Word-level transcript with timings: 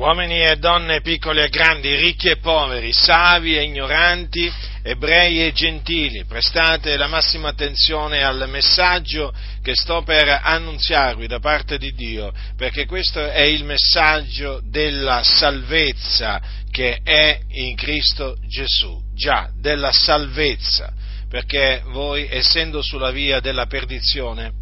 uomini 0.00 0.42
e 0.42 0.56
donne, 0.56 1.02
piccoli 1.02 1.42
e 1.42 1.50
grandi, 1.50 1.94
ricchi 1.94 2.30
e 2.30 2.38
poveri, 2.38 2.90
savi 2.90 3.58
e 3.58 3.64
ignoranti, 3.64 4.50
ebrei 4.82 5.44
e 5.44 5.52
gentili, 5.52 6.24
prestate 6.24 6.96
la 6.96 7.06
massima 7.06 7.48
attenzione 7.48 8.24
al 8.24 8.48
messaggio 8.48 9.30
che 9.62 9.74
sto 9.74 10.02
per 10.02 10.40
annunziarvi 10.42 11.26
da 11.26 11.38
parte 11.38 11.76
di 11.76 11.92
Dio, 11.92 12.32
perché 12.56 12.86
questo 12.86 13.20
è 13.28 13.42
il 13.42 13.64
messaggio 13.64 14.62
della 14.64 15.22
salvezza 15.22 16.40
che 16.70 17.00
è 17.04 17.38
in 17.50 17.76
Cristo 17.76 18.38
Gesù, 18.48 18.98
già, 19.14 19.50
della 19.54 19.92
salvezza, 19.92 20.94
perché 21.28 21.82
voi, 21.88 22.26
essendo 22.30 22.80
sulla 22.80 23.10
via 23.10 23.40
della 23.40 23.66
perdizione, 23.66 24.59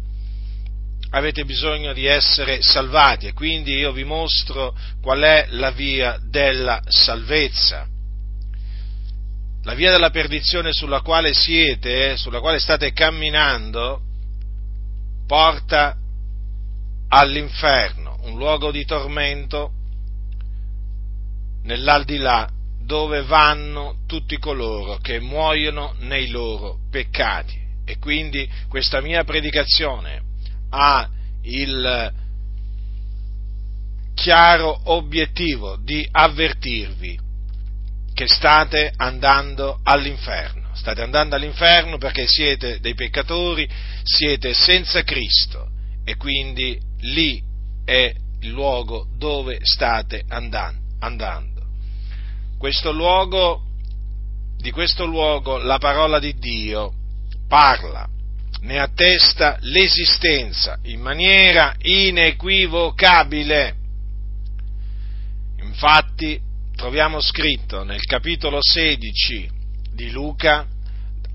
avete 1.11 1.43
bisogno 1.43 1.93
di 1.93 2.05
essere 2.05 2.61
salvati 2.61 3.27
e 3.27 3.33
quindi 3.33 3.75
io 3.77 3.91
vi 3.91 4.03
mostro 4.03 4.75
qual 5.01 5.21
è 5.21 5.47
la 5.49 5.71
via 5.71 6.19
della 6.29 6.81
salvezza. 6.87 7.87
La 9.63 9.73
via 9.73 9.91
della 9.91 10.11
perdizione 10.11 10.71
sulla 10.71 11.01
quale 11.01 11.33
siete, 11.33 12.15
sulla 12.15 12.39
quale 12.39 12.59
state 12.59 12.93
camminando, 12.93 14.01
porta 15.27 15.95
all'inferno, 17.09 18.19
un 18.23 18.37
luogo 18.37 18.71
di 18.71 18.85
tormento 18.85 19.71
nell'aldilà 21.63 22.49
dove 22.81 23.21
vanno 23.23 23.97
tutti 24.07 24.37
coloro 24.37 24.97
che 24.97 25.19
muoiono 25.19 25.93
nei 25.99 26.29
loro 26.29 26.77
peccati. 26.89 27.57
E 27.85 27.97
quindi 27.97 28.49
questa 28.67 29.01
mia 29.01 29.23
predicazione 29.23 30.28
ha 30.69 31.09
il 31.43 32.13
chiaro 34.15 34.81
obiettivo 34.85 35.77
di 35.77 36.07
avvertirvi 36.11 37.19
che 38.13 38.27
state 38.27 38.91
andando 38.97 39.79
all'inferno. 39.83 40.69
State 40.73 41.01
andando 41.01 41.35
all'inferno 41.35 41.97
perché 41.97 42.27
siete 42.27 42.79
dei 42.79 42.93
peccatori, 42.93 43.67
siete 44.03 44.53
senza 44.53 45.03
Cristo 45.03 45.69
e 46.03 46.15
quindi 46.17 46.77
lì 47.01 47.41
è 47.85 48.13
il 48.41 48.49
luogo 48.49 49.07
dove 49.17 49.59
state 49.61 50.23
andando. 50.27 51.65
Questo 52.57 52.91
luogo, 52.91 53.63
di 54.57 54.71
questo 54.71 55.05
luogo 55.05 55.57
la 55.57 55.77
parola 55.77 56.19
di 56.19 56.37
Dio 56.37 56.93
parla 57.47 58.07
ne 58.61 58.79
attesta 58.79 59.57
l'esistenza 59.61 60.79
in 60.83 60.99
maniera 60.99 61.75
inequivocabile. 61.79 63.75
Infatti 65.61 66.39
troviamo 66.75 67.19
scritto 67.21 67.83
nel 67.83 68.03
capitolo 68.05 68.59
16 68.61 69.49
di 69.93 70.11
Luca, 70.11 70.65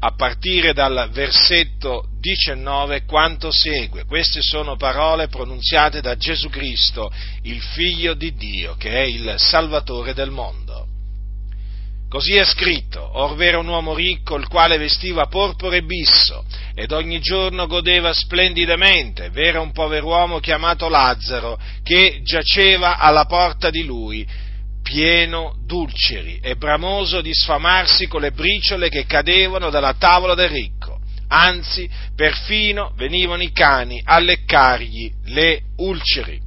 a 0.00 0.14
partire 0.14 0.75
dal 0.75 1.08
versetto 1.12 2.08
19, 2.20 3.05
quanto 3.05 3.50
segue. 3.50 4.05
Queste 4.05 4.42
sono 4.42 4.77
parole 4.77 5.28
pronunziate 5.28 6.03
da 6.03 6.16
Gesù 6.16 6.50
Cristo, 6.50 7.11
il 7.42 7.61
Figlio 7.61 8.12
di 8.12 8.34
Dio, 8.34 8.75
che 8.75 8.91
è 8.91 9.05
il 9.05 9.34
Salvatore 9.38 10.12
del 10.12 10.31
mondo. 10.31 10.63
Così 12.14 12.36
è 12.36 12.44
scritto, 12.44 13.10
orvera 13.14 13.58
un 13.58 13.66
uomo 13.66 13.92
ricco 13.92 14.36
il 14.36 14.46
quale 14.46 14.78
vestiva 14.78 15.26
porpora 15.26 15.74
e 15.74 15.82
bisso 15.82 16.44
ed 16.72 16.92
ogni 16.92 17.18
giorno 17.18 17.66
godeva 17.66 18.12
splendidamente, 18.12 19.30
v'era 19.30 19.60
un 19.60 19.72
pover'uomo 19.72 20.38
chiamato 20.38 20.88
Lazzaro 20.88 21.58
che 21.82 22.20
giaceva 22.22 22.98
alla 22.98 23.24
porta 23.24 23.68
di 23.68 23.84
lui, 23.84 24.24
pieno 24.80 25.56
d'ulceri 25.66 26.38
e 26.40 26.54
bramoso 26.54 27.20
di 27.20 27.34
sfamarsi 27.34 28.06
con 28.06 28.20
le 28.20 28.30
briciole 28.30 28.88
che 28.90 29.06
cadevano 29.06 29.68
dalla 29.70 29.94
tavola 29.94 30.36
del 30.36 30.50
ricco. 30.50 31.00
Anzi, 31.26 31.91
perfino 32.14 32.92
venivano 32.94 33.42
i 33.42 33.50
cani 33.50 34.00
a 34.04 34.20
leccargli 34.20 35.10
le 35.24 35.62
ulceri. 35.78 36.44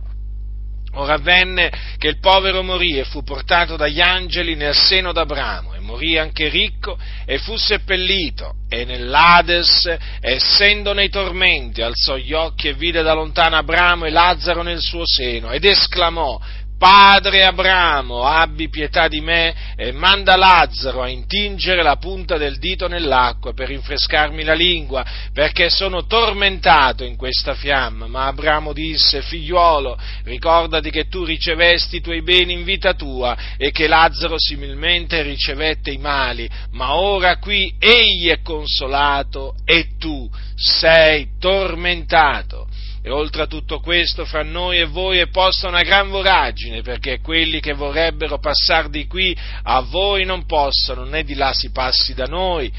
Ora 1.00 1.14
avvenne 1.14 1.72
che 1.98 2.08
il 2.08 2.20
povero 2.20 2.64
morì 2.64 2.98
e 2.98 3.04
fu 3.04 3.24
portato 3.24 3.76
dagli 3.76 4.02
angeli 4.02 4.56
nel 4.56 4.74
seno 4.74 5.12
d'Abramo 5.12 5.76
e 5.76 5.80
morì 5.80 6.18
anche 6.18 6.50
ricco 6.50 6.98
e 7.26 7.38
fu 7.38 7.56
seppellito 7.56 8.56
e 8.68 8.84
nell'Ades, 8.84 9.96
essendo 10.20 10.94
nei 10.94 11.10
tormenti, 11.10 11.82
alzò 11.82 12.18
gli 12.18 12.34
occhi 12.34 12.70
e 12.70 12.74
vide 12.74 13.04
da 13.04 13.14
lontano 13.14 13.58
Abramo 13.58 14.06
e 14.06 14.10
Lazzaro 14.10 14.64
nel 14.64 14.82
suo 14.82 15.04
seno 15.06 15.52
ed 15.52 15.66
esclamò 15.66 16.40
Padre 16.78 17.44
Abramo, 17.44 18.24
abbi 18.24 18.70
pietà 18.70 19.08
di 19.08 19.20
me 19.20 19.74
e 19.76 19.92
manda 19.92 20.36
Lazzaro 20.36 21.02
a 21.02 21.10
intingere 21.10 21.82
la 21.82 21.96
punta 21.96 22.38
del 22.38 22.60
dito 22.60 22.88
nell'acqua 22.88 23.54
per 23.54 23.70
rinfrescarmi 23.70 24.44
la 24.44 24.54
lingua, 24.54 25.04
perché 25.34 25.72
sono 25.72 26.06
tormentato 26.06 27.04
in 27.04 27.16
questa 27.16 27.56
fiamma. 27.56 28.06
Ma 28.06 28.28
Abramo 28.28 28.74
disse, 28.74 29.24
figliuolo, 29.24 29.98
ricordati 30.26 30.92
che 30.92 31.08
tu 31.08 31.24
ricevesti 31.24 31.96
i 31.96 32.02
tuoi 32.02 32.22
beni 32.22 32.54
in 32.54 32.64
vita 32.64 32.94
tua 32.94 33.36
e 33.58 33.72
che 33.72 33.88
Lazzaro 33.88 34.36
similmente 34.38 35.24
ricevette 35.24 35.90
i 35.90 35.98
mali, 35.98 36.48
ma 36.72 36.96
ora 36.96 37.38
qui 37.38 37.74
egli 37.80 38.30
è 38.30 38.42
consolato 38.44 39.56
e 39.66 39.98
tu 39.98 40.30
sei 40.56 41.30
tormentato. 41.40 42.68
E 43.02 43.10
oltre 43.10 43.44
a 43.44 43.48
tutto 43.48 43.80
questo, 43.80 44.26
fra 44.26 44.44
noi 44.44 44.80
e 44.80 44.86
voi 44.86 45.20
è 45.20 45.28
posta 45.28 45.68
una 45.68 45.84
gran 45.84 46.10
voragine, 46.10 46.82
perché 46.82 47.20
quelli 47.22 47.60
che 47.60 47.74
vorrebbero 47.74 48.40
passare 48.40 48.90
di 48.90 49.08
qui 49.08 49.38
a 49.64 49.82
voi 49.82 50.26
non 50.26 50.46
possono, 50.46 51.04
né 51.04 51.24
di 51.24 51.36
là 51.36 51.54
si 51.54 51.72
passi 51.72 52.14
da 52.14 52.26
noi. 52.26 52.72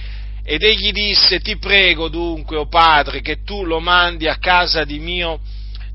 Ed 0.44 0.62
egli 0.62 0.92
disse, 0.92 1.40
ti 1.40 1.58
prego 1.58 2.08
dunque, 2.08 2.56
o 2.56 2.62
oh 2.62 2.68
padre, 2.68 3.20
che 3.20 3.42
tu 3.42 3.64
lo 3.64 3.80
mandi 3.80 4.26
a 4.28 4.38
casa 4.38 4.84
di 4.84 4.98
mio, 4.98 5.40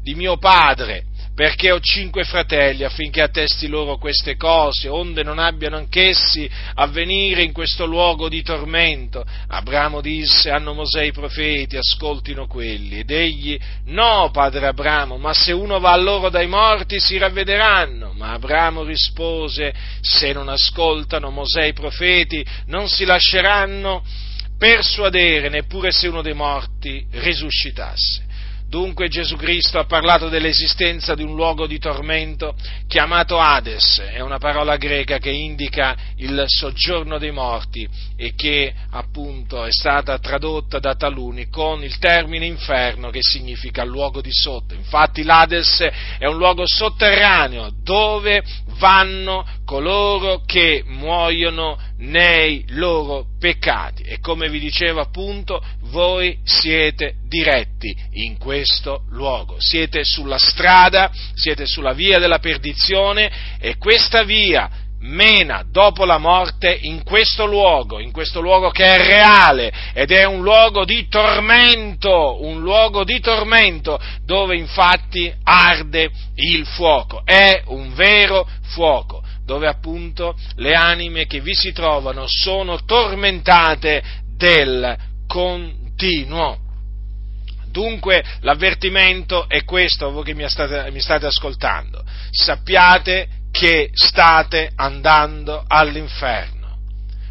di 0.01 0.13
mio 0.13 0.37
padre, 0.37 1.05
perché 1.35 1.71
ho 1.71 1.79
cinque 1.79 2.23
fratelli 2.23 2.83
affinché 2.83 3.21
attesti 3.21 3.67
loro 3.67 3.97
queste 3.97 4.35
cose, 4.35 4.87
onde 4.87 5.23
non 5.23 5.39
abbiano 5.39 5.77
anch'essi 5.77 6.49
a 6.75 6.85
venire 6.87 7.41
in 7.41 7.51
questo 7.51 7.85
luogo 7.85 8.29
di 8.29 8.43
tormento. 8.43 9.25
Abramo 9.47 9.99
disse, 9.99 10.51
hanno 10.51 10.73
Mosè 10.73 11.01
i 11.01 11.11
profeti, 11.11 11.75
ascoltino 11.75 12.45
quelli. 12.45 12.99
Ed 12.99 13.09
egli, 13.09 13.59
no, 13.85 14.29
padre 14.31 14.67
Abramo, 14.67 15.17
ma 15.17 15.33
se 15.33 15.51
uno 15.51 15.79
va 15.79 15.93
a 15.93 15.97
loro 15.97 16.29
dai 16.29 16.47
morti 16.47 16.99
si 16.99 17.17
ravvederanno. 17.17 18.13
Ma 18.13 18.33
Abramo 18.33 18.83
rispose, 18.83 19.73
se 20.01 20.33
non 20.33 20.49
ascoltano 20.49 21.31
Mosè 21.31 21.63
i 21.63 21.73
profeti, 21.73 22.45
non 22.67 22.87
si 22.87 23.05
lasceranno 23.05 24.03
persuadere 24.55 25.49
neppure 25.49 25.91
se 25.91 26.07
uno 26.07 26.21
dei 26.21 26.35
morti 26.35 27.05
risuscitasse. 27.11 28.22
Dunque 28.73 29.07
Gesù 29.07 29.35
Cristo 29.35 29.77
ha 29.77 29.85
parlato 29.85 30.29
dell'esistenza 30.29 31.13
di 31.13 31.21
un 31.21 31.35
luogo 31.35 31.67
di 31.67 31.77
tormento 31.77 32.55
chiamato 32.87 33.37
Hades, 33.37 33.99
è 33.99 34.19
una 34.19 34.39
parola 34.39 34.77
greca 34.77 35.19
che 35.19 35.29
indica 35.29 35.95
il 36.15 36.43
soggiorno 36.47 37.19
dei 37.19 37.29
morti 37.29 37.87
e 38.17 38.33
che 38.33 38.73
appunto 38.89 39.63
è 39.63 39.71
stata 39.71 40.17
tradotta 40.17 40.79
da 40.79 40.95
taluni 40.95 41.49
con 41.49 41.83
il 41.83 41.99
termine 41.99 42.47
inferno 42.47 43.11
che 43.11 43.19
significa 43.21 43.83
luogo 43.83 44.21
di 44.21 44.31
sotto. 44.31 44.73
Infatti 44.73 45.21
l'Hades 45.21 45.87
è 46.17 46.25
un 46.25 46.37
luogo 46.37 46.63
sotterraneo 46.65 47.71
dove 47.83 48.43
vanno 48.79 49.45
coloro 49.65 50.41
che 50.47 50.83
muoiono 50.83 51.77
nei 51.97 52.65
loro 52.69 53.32
peccati. 53.43 54.03
E 54.03 54.21
come 54.21 54.47
vi 54.47 54.57
dicevo 54.57 55.01
appunto 55.01 55.61
voi 55.89 56.39
siete 56.45 57.15
diretti 57.27 57.93
in 58.13 58.37
questo 58.37 59.03
luogo, 59.09 59.57
siete 59.59 60.05
sulla 60.05 60.37
strada, 60.37 61.11
siete 61.33 61.65
sulla 61.65 61.91
via 61.91 62.19
della 62.19 62.39
perdizione 62.39 63.57
e 63.59 63.75
questa 63.75 64.23
via 64.23 64.69
mena 65.01 65.65
dopo 65.69 66.05
la 66.05 66.19
morte 66.19 66.73
in 66.83 67.03
questo 67.03 67.45
luogo, 67.45 67.99
in 67.99 68.13
questo 68.13 68.39
luogo 68.39 68.69
che 68.69 68.85
è 68.85 68.97
reale 68.97 69.73
ed 69.93 70.11
è 70.11 70.23
un 70.23 70.41
luogo 70.41 70.85
di 70.85 71.09
tormento, 71.09 72.41
un 72.41 72.61
luogo 72.61 73.03
di 73.03 73.19
tormento 73.19 73.99
dove 74.23 74.55
infatti 74.55 75.33
arde 75.43 76.09
il 76.35 76.65
fuoco, 76.65 77.23
è 77.25 77.63
un 77.65 77.93
vero 77.93 78.47
fuoco 78.61 79.22
dove 79.45 79.67
appunto 79.67 80.35
le 80.55 80.73
anime 80.73 81.25
che 81.25 81.41
vi 81.41 81.53
si 81.53 81.71
trovano 81.71 82.25
sono 82.27 82.83
tormentate 82.85 84.03
del 84.35 84.97
continuo. 85.27 86.59
Dunque 87.67 88.23
l'avvertimento 88.41 89.49
è 89.49 89.63
questo, 89.63 90.11
voi 90.11 90.23
che 90.23 90.35
mi 90.35 90.47
state, 90.47 90.91
mi 90.91 90.99
state 91.01 91.25
ascoltando. 91.25 92.03
Sappiate 92.29 93.27
che 93.51 93.89
state 93.93 94.71
andando 94.75 95.63
all'inferno. 95.67 96.77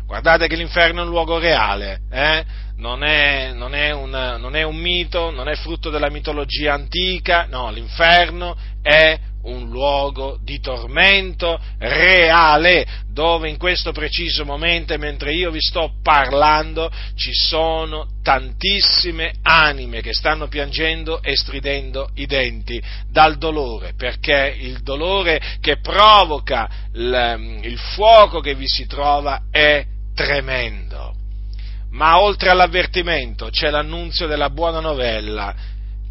Guardate 0.06 0.46
che 0.46 0.56
l'inferno 0.56 1.00
è 1.00 1.04
un 1.04 1.10
luogo 1.10 1.38
reale, 1.38 2.00
eh? 2.10 2.44
non, 2.76 3.02
è, 3.02 3.52
non, 3.52 3.74
è 3.74 3.92
un, 3.92 4.10
non, 4.10 4.56
è, 4.56 4.62
un, 4.62 4.76
mito, 4.76 5.30
non 5.30 5.48
è 5.48 5.54
frutto 5.54 5.88
della 5.88 6.10
mitologia 6.10 6.74
antica, 6.74 7.46
no, 7.48 7.70
l'inferno 7.70 8.56
è 8.82 9.18
un 9.44 9.68
luogo 9.68 10.38
di 10.42 10.60
tormento 10.60 11.58
reale, 11.78 12.86
dove 13.08 13.48
in 13.48 13.56
questo 13.56 13.92
preciso 13.92 14.44
momento, 14.44 14.96
mentre 14.98 15.32
io 15.32 15.50
vi 15.50 15.60
sto 15.60 15.94
parlando, 16.02 16.90
ci 17.14 17.32
sono 17.32 18.08
tantissime 18.22 19.32
anime 19.42 20.00
che 20.00 20.12
stanno 20.12 20.48
piangendo 20.48 21.22
e 21.22 21.36
stridendo 21.36 22.10
i 22.14 22.26
denti 22.26 22.80
dal 23.10 23.36
dolore, 23.36 23.94
perché 23.96 24.54
il 24.58 24.82
dolore 24.82 25.40
che 25.60 25.78
provoca 25.78 26.68
il, 26.94 27.60
il 27.62 27.78
fuoco 27.78 28.40
che 28.40 28.54
vi 28.54 28.68
si 28.68 28.86
trova 28.86 29.42
è 29.50 29.84
tremendo. 30.14 31.14
Ma 31.90 32.20
oltre 32.20 32.48
all'avvertimento 32.48 33.50
c'è 33.50 33.68
l'annunzio 33.68 34.26
della 34.26 34.48
buona 34.48 34.80
novella 34.80 35.54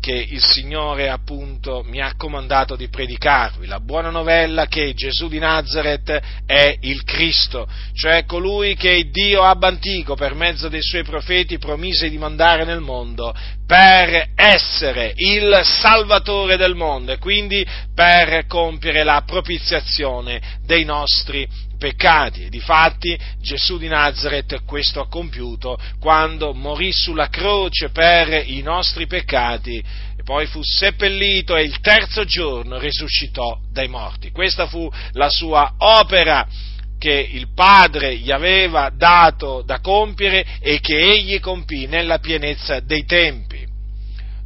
che 0.02 0.14
il 0.14 0.42
Signore 0.44 1.10
appunto 1.10 1.84
mi 1.86 2.02
ha 2.02 2.16
comandato 2.18 2.76
di 2.76 2.90
predicarvi, 2.90 3.68
la 3.68 3.80
buona 3.80 4.10
novella 4.10 4.66
che 4.66 4.94
Gesù 4.96 5.30
di 5.30 5.38
Nazareth 5.38 6.20
è 6.46 6.76
il 6.82 7.04
Cristo, 7.04 7.68
cioè 7.94 8.26
colui 8.26 8.76
che 8.76 9.10
Dio 9.12 9.44
ab 9.44 9.64
antico 9.64 10.16
per 10.16 10.34
mezzo 10.34 10.68
dei 10.70 10.82
suoi 10.82 11.04
profeti 11.04 11.60
promise 11.60 12.10
di 12.10 12.18
mandare 12.18 12.66
nel 12.66 12.82
mondo 12.82 13.34
per 13.72 14.32
essere 14.36 15.14
il 15.16 15.62
Salvatore 15.64 16.58
del 16.58 16.76
mondo 16.76 17.14
e 17.14 17.18
quindi 17.20 17.66
per 17.96 18.46
compiere 18.46 19.06
la 19.06 19.24
propiziazione 19.26 20.60
dei 20.66 20.84
nostri 20.84 21.48
peccati. 21.80 22.50
Difatti 22.50 23.18
Gesù 23.40 23.78
di 23.78 23.88
Nazareth 23.88 24.66
questo 24.66 25.00
ha 25.00 25.08
compiuto 25.08 25.80
quando 26.02 26.54
morì 26.54 26.92
sulla 26.92 27.30
croce 27.30 27.92
per 27.92 28.44
i 28.46 28.62
nostri 28.62 29.08
peccati 29.08 29.78
e 29.78 30.22
poi 30.22 30.48
fu 30.48 30.60
seppellito 30.62 31.56
e 31.56 31.64
il 31.64 31.80
terzo 31.80 32.26
giorno 32.26 32.78
risuscitò 32.78 33.58
dai 33.72 33.88
morti. 33.88 34.32
Questa 34.32 34.68
fu 34.68 34.92
la 35.14 35.30
sua 35.30 35.76
opera 35.78 36.46
che 37.00 37.30
il 37.32 37.48
Padre 37.56 38.18
gli 38.18 38.32
aveva 38.32 38.92
dato 38.94 39.64
da 39.66 39.80
compiere 39.80 40.46
e 40.60 40.82
che 40.82 40.98
egli 40.98 41.40
compì 41.40 41.88
nella 41.88 42.20
pienezza 42.20 42.82
dei 42.82 43.06
tempi. 43.06 43.51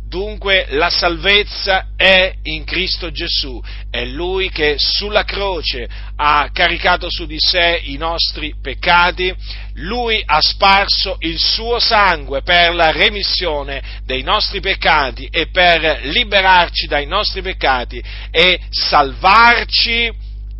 Dunque 0.07 0.67
la 0.69 0.89
salvezza 0.91 1.87
è 1.95 2.31
in 2.43 2.63
Cristo 2.63 3.11
Gesù, 3.11 3.61
è 3.89 4.05
Lui 4.05 4.49
che 4.49 4.75
sulla 4.77 5.23
croce 5.23 5.89
ha 6.15 6.49
caricato 6.53 7.09
su 7.09 7.25
di 7.25 7.39
sé 7.39 7.81
i 7.85 7.97
nostri 7.97 8.53
peccati, 8.61 9.33
Lui 9.73 10.21
ha 10.23 10.39
sparso 10.41 11.17
il 11.19 11.39
suo 11.39 11.79
sangue 11.79 12.43
per 12.43 12.75
la 12.75 12.91
remissione 12.91 14.01
dei 14.05 14.21
nostri 14.21 14.59
peccati 14.59 15.27
e 15.31 15.47
per 15.47 16.01
liberarci 16.03 16.85
dai 16.85 17.07
nostri 17.07 17.41
peccati 17.41 18.01
e 18.29 18.59
salvarci 18.69 20.11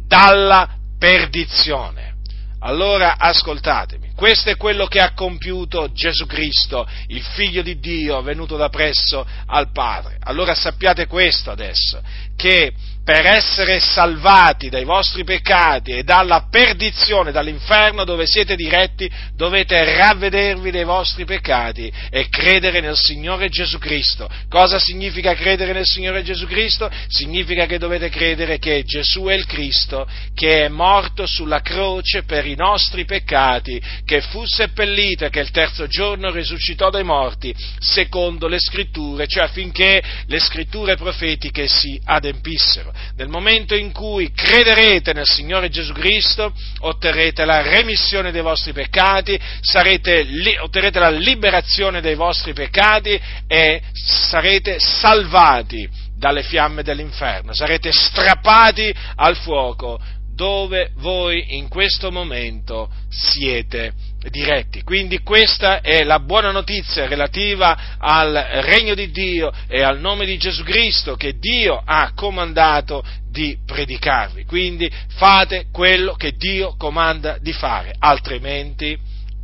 dalla 0.08 0.68
perdizione. 0.98 2.15
Allora 2.60 3.18
ascoltatemi 3.18 4.06
questo 4.16 4.50
è 4.50 4.56
quello 4.56 4.86
che 4.88 5.02
ha 5.02 5.14
compiuto 5.14 5.92
Gesù 5.92 6.26
Cristo, 6.26 6.88
il 7.08 7.22
figlio 7.22 7.62
di 7.62 7.80
Dio 7.80 8.22
venuto 8.22 8.56
da 8.56 8.70
presso 8.70 9.28
al 9.48 9.72
Padre. 9.72 10.18
Allora 10.22 10.56
sappiate 10.56 11.06
questo 11.06 11.52
adesso, 11.52 12.02
che 12.36 12.74
per 13.06 13.24
essere 13.28 13.80
salvati 13.80 14.68
dai 14.68 14.84
vostri 14.84 15.24
peccati 15.24 15.92
e 15.92 16.04
dalla 16.04 16.48
perdizione, 16.50 17.32
dall'inferno 17.32 18.04
dove 18.04 18.26
siete 18.26 18.56
diretti, 18.56 19.08
dovete 19.36 19.96
ravvedervi 19.96 20.72
dei 20.72 20.86
vostri 20.86 21.24
peccati 21.24 21.92
e 22.10 22.28
credere 22.30 22.82
nel 22.82 22.98
Signore 22.98 23.50
Gesù 23.50 23.78
Cristo. 23.78 24.28
Cosa 24.50 24.80
significa 24.80 25.36
credere 25.36 25.72
nel 25.72 25.86
Signore 25.86 26.24
Gesù 26.24 26.48
Cristo? 26.48 26.90
Significa 27.08 27.68
che 27.68 27.78
dovete 27.78 28.10
credere 28.10 28.58
che 28.58 28.84
Gesù 28.84 29.26
è 29.26 29.36
il 29.36 29.46
Cristo, 29.46 30.08
che 30.34 30.64
è 30.66 30.68
morto 30.68 31.28
sulla 31.28 31.62
croce 31.62 32.24
per 32.24 32.48
i 32.48 32.56
nostri 32.56 33.06
peccati, 33.06 33.80
che 34.04 34.22
fu 34.22 34.46
seppellito 34.46 35.26
e 35.26 35.30
che 35.30 35.42
il 35.42 35.52
terzo 35.52 35.86
giorno 35.86 36.32
risuscitò 36.32 36.90
dai 36.90 37.04
morti, 37.04 37.54
secondo 37.78 38.48
le 38.48 38.58
scritture, 38.58 39.28
cioè 39.28 39.44
affinché 39.44 40.02
le 40.26 40.40
scritture 40.40 40.96
profetiche 40.96 41.68
si 41.68 42.02
adempissero 42.04 42.94
nel 43.16 43.28
momento 43.28 43.76
in 43.76 43.92
cui 43.92 44.32
crederete 44.32 45.14
nel 45.14 45.26
Signore 45.26 45.70
Gesù 45.70 45.94
Cristo, 45.94 46.54
otterrete 46.80 47.46
la 47.46 47.62
remissione 47.62 48.32
dei 48.32 48.42
vostri 48.42 48.74
peccati, 48.74 49.40
sarete, 49.62 50.26
otterrete 50.60 51.00
la 51.00 51.10
liberazione 51.10 52.02
dei 52.02 52.16
vostri 52.16 52.54
peccati 52.54 53.20
e 53.48 53.82
sarete 53.94 54.78
salvati 54.80 55.88
dalle 56.18 56.44
fiamme 56.44 56.84
dell'inferno, 56.84 57.54
sarete 57.54 57.92
strappati 57.92 58.94
al 59.16 59.36
fuoco 59.36 60.00
dove 60.36 60.92
voi 60.96 61.56
in 61.56 61.70
questo 61.70 62.12
momento 62.12 62.90
siete 63.10 63.94
diretti. 64.30 64.84
Quindi 64.84 65.20
questa 65.20 65.82
è 65.82 66.04
la 66.04 66.20
buona 66.20 66.52
notizia 66.52 67.08
relativa 67.08 67.98
al 67.98 68.34
regno 68.62 68.94
di 68.94 69.12
Dio 69.12 69.52
e 69.68 69.82
al 69.82 70.00
nome 70.00 70.26
di 70.26 70.38
Gesù 70.38 70.64
Cristo 70.64 71.16
che 71.16 71.38
Dio 71.38 71.82
ha 71.84 72.12
comandato 72.16 73.04
di 73.30 73.58
predicarvi. 73.66 74.46
Quindi 74.46 74.90
fate 75.16 75.68
quello 75.72 76.14
che 76.14 76.34
Dio 76.38 76.76
comanda 76.78 77.38
di 77.40 77.54
fare, 77.54 77.94
altrimenti 77.98 78.98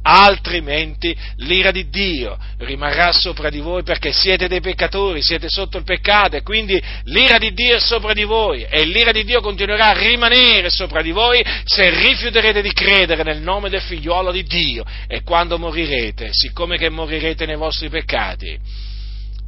altrimenti 0.03 1.15
l'ira 1.37 1.71
di 1.71 1.89
Dio 1.89 2.37
rimarrà 2.59 3.11
sopra 3.11 3.49
di 3.49 3.59
voi 3.59 3.83
perché 3.83 4.11
siete 4.11 4.47
dei 4.47 4.61
peccatori, 4.61 5.21
siete 5.21 5.49
sotto 5.49 5.77
il 5.77 5.83
peccato 5.83 6.35
e 6.35 6.41
quindi 6.41 6.81
l'ira 7.05 7.37
di 7.37 7.53
Dio 7.53 7.75
è 7.75 7.79
sopra 7.79 8.13
di 8.13 8.23
voi 8.23 8.63
e 8.63 8.85
l'ira 8.85 9.11
di 9.11 9.23
Dio 9.23 9.41
continuerà 9.41 9.87
a 9.87 9.99
rimanere 9.99 10.69
sopra 10.69 11.01
di 11.01 11.11
voi 11.11 11.43
se 11.65 11.89
rifiuterete 11.89 12.61
di 12.61 12.73
credere 12.73 13.23
nel 13.23 13.41
nome 13.41 13.69
del 13.69 13.81
figliuolo 13.81 14.31
di 14.31 14.43
Dio 14.43 14.83
e 15.07 15.21
quando 15.23 15.57
morirete, 15.57 16.29
siccome 16.31 16.77
che 16.77 16.89
morirete 16.89 17.45
nei 17.45 17.57
vostri 17.57 17.89
peccati, 17.89 18.89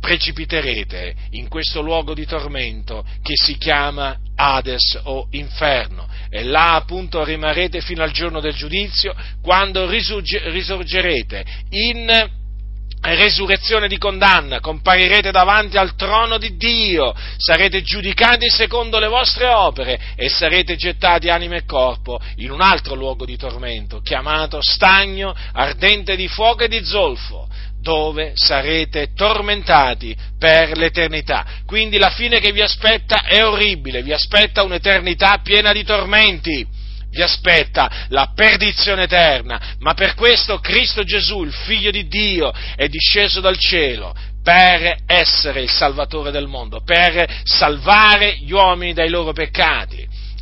precipiterete 0.03 1.15
in 1.29 1.47
questo 1.47 1.79
luogo 1.79 2.13
di 2.13 2.25
tormento 2.25 3.05
che 3.21 3.35
si 3.41 3.55
chiama 3.57 4.17
Hades 4.35 4.99
o 5.03 5.27
inferno. 5.31 6.09
E 6.29 6.43
là 6.43 6.75
appunto 6.75 7.23
rimarrete 7.23 7.79
fino 7.79 8.03
al 8.03 8.11
giorno 8.11 8.41
del 8.41 8.53
giudizio 8.53 9.15
quando 9.41 9.89
risorgerete 9.89 11.45
in 11.69 12.31
resurrezione 12.99 13.87
di 13.87 13.97
condanna, 13.97 14.59
comparirete 14.59 15.31
davanti 15.31 15.77
al 15.77 15.95
trono 15.95 16.37
di 16.37 16.57
Dio, 16.57 17.13
sarete 17.37 17.81
giudicati 17.81 18.49
secondo 18.49 18.99
le 18.99 19.07
vostre 19.07 19.47
opere 19.47 19.99
e 20.15 20.27
sarete 20.27 20.75
gettati 20.75 21.29
anima 21.29 21.55
e 21.55 21.65
corpo 21.65 22.19
in 22.37 22.51
un 22.51 22.59
altro 22.59 22.95
luogo 22.95 23.25
di 23.25 23.37
tormento, 23.37 24.01
chiamato 24.01 24.61
stagno 24.61 25.33
ardente 25.53 26.17
di 26.17 26.27
fuoco 26.27 26.63
e 26.63 26.67
di 26.67 26.83
zolfo 26.83 27.47
dove 27.83 28.31
sarete 28.35 29.09
tormentati 29.13 30.15
per 30.39 30.75
l'eternità. 30.77 31.45
Quindi 31.65 31.97
la 31.97 32.09
fine 32.09 32.39
che 32.39 32.53
vi 32.53 32.61
aspetta 32.61 33.25
è 33.25 33.45
orribile, 33.45 34.01
vi 34.01 34.13
aspetta 34.13 34.63
un'eternità 34.63 35.39
piena 35.43 35.73
di 35.73 35.83
tormenti, 35.83 36.65
vi 37.11 37.21
aspetta 37.21 38.07
la 38.07 38.31
perdizione 38.33 39.03
eterna, 39.03 39.75
ma 39.79 39.93
per 39.93 40.15
questo 40.15 40.59
Cristo 40.59 41.03
Gesù, 41.03 41.43
il 41.43 41.53
Figlio 41.53 41.91
di 41.91 42.07
Dio, 42.07 42.51
è 42.75 42.87
disceso 42.87 43.41
dal 43.41 43.57
cielo 43.59 44.15
per 44.41 44.97
essere 45.05 45.61
il 45.61 45.69
Salvatore 45.69 46.31
del 46.31 46.47
mondo, 46.47 46.81
per 46.83 47.41
salvare 47.43 48.37
gli 48.37 48.51
uomini 48.51 48.93
dai 48.93 49.09
loro 49.09 49.33
peccati 49.33 49.92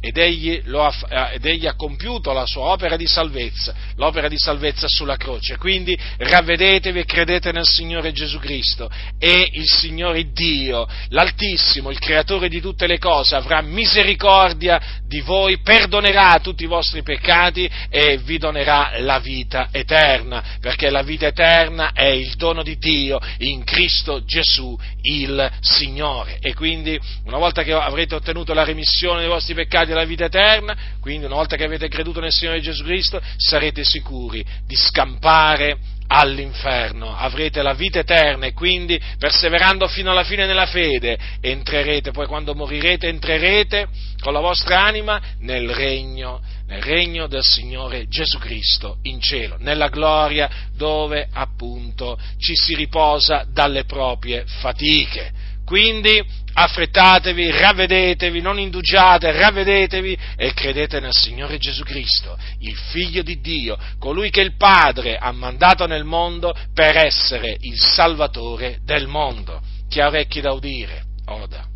ed 0.01 0.17
egli, 0.17 0.61
ha, 0.73 1.31
ed 1.31 1.45
egli, 1.45 1.67
ha, 1.67 1.75
compiuto 1.75 2.33
la 2.33 2.47
sua 2.47 2.71
opera 2.71 2.97
di 2.97 3.05
salvezza, 3.05 3.73
l'opera 3.95 4.27
di 4.27 4.37
salvezza 4.37 4.87
sulla 4.87 5.15
croce. 5.15 5.57
Quindi 5.57 5.97
ravvedetevi 6.17 6.99
e 6.99 7.05
credete 7.05 7.51
nel 7.51 7.67
Signore 7.67 8.11
Gesù 8.11 8.39
Cristo 8.39 8.89
e 9.19 9.49
il 9.51 9.67
Signore 9.67 10.31
Dio, 10.31 10.87
l'Altissimo, 11.09 11.91
il 11.91 11.99
Creatore 11.99 12.49
di 12.49 12.59
tutte 12.59 12.87
le 12.87 12.97
cose, 12.97 13.35
avrà 13.35 13.61
misericordia 13.61 14.99
di 15.05 15.21
voi, 15.21 15.59
perdonerà 15.59 16.39
tutti 16.41 16.63
i 16.63 16.67
vostri 16.67 17.03
peccati 17.03 17.69
e 17.89 18.17
vi 18.17 18.39
donerà 18.39 18.99
la 19.01 19.19
vita 19.19 19.67
eterna, 19.71 20.57
perché 20.59 20.89
la 20.89 21.03
vita 21.03 21.27
eterna 21.27 21.91
è 21.93 22.07
il 22.07 22.33
dono 22.37 22.63
di 22.63 22.77
Dio 22.77 23.19
in 23.39 23.63
Cristo 23.63 24.23
Gesù, 24.25 24.75
il 25.03 25.51
Signore. 25.59 26.39
E 26.39 26.55
quindi 26.55 26.99
una 27.25 27.37
volta 27.37 27.61
che 27.61 27.71
avrete 27.73 28.15
ottenuto 28.15 28.53
la 28.53 28.63
remissione 28.63 29.19
dei 29.19 29.29
vostri 29.29 29.53
peccati, 29.53 29.90
della 29.93 30.05
vita 30.05 30.25
eterna, 30.25 30.75
quindi 30.99 31.25
una 31.25 31.35
volta 31.35 31.55
che 31.55 31.65
avete 31.65 31.89
creduto 31.89 32.19
nel 32.21 32.31
Signore 32.31 32.61
Gesù 32.61 32.83
Cristo 32.83 33.21
sarete 33.35 33.83
sicuri 33.83 34.43
di 34.65 34.75
scampare 34.75 35.77
all'inferno, 36.07 37.15
avrete 37.15 37.61
la 37.61 37.73
vita 37.73 37.99
eterna 37.99 38.45
e 38.45 38.53
quindi 38.53 38.99
perseverando 39.17 39.87
fino 39.87 40.11
alla 40.11 40.23
fine 40.23 40.45
nella 40.45 40.65
fede 40.65 41.17
entrerete, 41.39 42.11
poi 42.11 42.27
quando 42.27 42.53
morirete 42.53 43.07
entrerete 43.07 43.87
con 44.21 44.33
la 44.33 44.41
vostra 44.41 44.81
anima 44.81 45.21
nel 45.39 45.69
regno, 45.69 46.41
nel 46.67 46.81
regno 46.81 47.27
del 47.27 47.43
Signore 47.43 48.07
Gesù 48.07 48.39
Cristo 48.39 48.97
in 49.03 49.21
cielo, 49.21 49.55
nella 49.59 49.87
gloria 49.87 50.49
dove 50.75 51.27
appunto 51.31 52.19
ci 52.37 52.55
si 52.55 52.75
riposa 52.75 53.45
dalle 53.49 53.85
proprie 53.85 54.43
fatiche 54.45 55.40
Quindi 55.65 56.21
affrettatevi, 56.53 57.49
ravvedetevi, 57.51 58.41
non 58.41 58.59
indugiate, 58.59 59.31
ravvedetevi 59.31 60.17
e 60.35 60.53
credete 60.53 60.99
nel 60.99 61.13
Signore 61.13 61.57
Gesù 61.57 61.83
Cristo, 61.83 62.37
il 62.59 62.75
Figlio 62.75 63.21
di 63.21 63.39
Dio, 63.39 63.77
colui 63.99 64.29
che 64.29 64.41
il 64.41 64.57
Padre 64.57 65.17
ha 65.17 65.31
mandato 65.31 65.85
nel 65.85 66.03
mondo 66.03 66.53
per 66.73 66.97
essere 66.97 67.55
il 67.61 67.79
Salvatore 67.79 68.79
del 68.83 69.07
mondo. 69.07 69.61
Chi 69.87 70.01
ha 70.01 70.07
orecchi 70.07 70.41
da 70.41 70.51
udire, 70.51 71.03
oda. 71.25 71.70